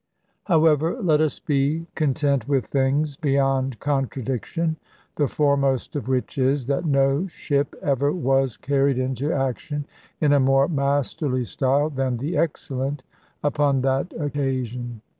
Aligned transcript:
However, 0.45 0.99
let 0.99 1.21
us 1.21 1.39
be 1.39 1.85
content 1.93 2.47
with 2.47 2.65
things 2.65 3.17
beyond 3.17 3.79
contradiction; 3.79 4.77
the 5.15 5.27
foremost 5.27 5.95
of 5.95 6.07
which 6.07 6.39
is, 6.39 6.65
that 6.65 6.85
no 6.87 7.27
ship 7.27 7.75
ever 7.83 8.11
was 8.11 8.57
carried 8.57 8.97
into 8.97 9.31
action 9.31 9.85
in 10.19 10.33
a 10.33 10.39
more 10.39 10.67
masterly 10.67 11.43
style 11.43 11.91
than 11.91 12.17
the 12.17 12.35
Excellent 12.35 13.03
upon 13.43 13.81
that 13.81 14.11
occasion. 14.19 15.01